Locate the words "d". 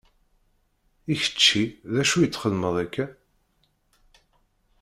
1.93-1.95